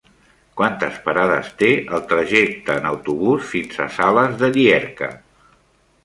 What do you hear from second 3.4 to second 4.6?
fins a Sales de